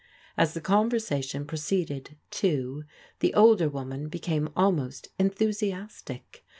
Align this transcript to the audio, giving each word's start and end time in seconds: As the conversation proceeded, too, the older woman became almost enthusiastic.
As 0.35 0.55
the 0.55 0.61
conversation 0.61 1.45
proceeded, 1.45 2.15
too, 2.31 2.85
the 3.19 3.35
older 3.35 3.69
woman 3.69 4.07
became 4.09 4.49
almost 4.55 5.09
enthusiastic. 5.19 6.43